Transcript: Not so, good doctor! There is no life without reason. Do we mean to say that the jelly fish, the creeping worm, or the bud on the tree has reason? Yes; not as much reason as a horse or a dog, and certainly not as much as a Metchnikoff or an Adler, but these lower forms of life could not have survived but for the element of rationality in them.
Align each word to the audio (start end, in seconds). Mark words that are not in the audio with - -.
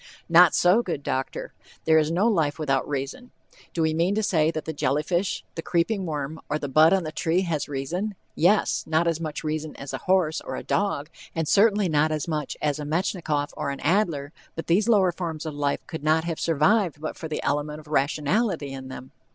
Not 0.27 0.55
so, 0.55 0.81
good 0.81 1.03
doctor! 1.03 1.53
There 1.85 1.99
is 1.99 2.09
no 2.09 2.27
life 2.27 2.57
without 2.57 2.89
reason. 2.89 3.29
Do 3.71 3.83
we 3.83 3.93
mean 3.93 4.15
to 4.15 4.23
say 4.23 4.49
that 4.49 4.65
the 4.65 4.73
jelly 4.73 5.03
fish, 5.03 5.43
the 5.53 5.61
creeping 5.61 6.07
worm, 6.07 6.39
or 6.49 6.57
the 6.57 6.67
bud 6.67 6.91
on 6.91 7.03
the 7.03 7.11
tree 7.11 7.41
has 7.41 7.69
reason? 7.69 8.15
Yes; 8.33 8.83
not 8.87 9.05
as 9.07 9.19
much 9.21 9.43
reason 9.43 9.75
as 9.75 9.93
a 9.93 9.99
horse 9.99 10.41
or 10.41 10.55
a 10.55 10.63
dog, 10.63 11.11
and 11.35 11.47
certainly 11.47 11.87
not 11.87 12.11
as 12.11 12.27
much 12.27 12.57
as 12.63 12.79
a 12.79 12.83
Metchnikoff 12.83 13.53
or 13.55 13.69
an 13.69 13.79
Adler, 13.81 14.33
but 14.55 14.65
these 14.65 14.89
lower 14.89 15.11
forms 15.11 15.45
of 15.45 15.53
life 15.53 15.85
could 15.85 16.03
not 16.03 16.23
have 16.23 16.39
survived 16.39 16.99
but 16.99 17.15
for 17.15 17.27
the 17.27 17.43
element 17.43 17.79
of 17.79 17.85
rationality 17.85 18.73
in 18.73 18.87
them. 18.87 19.11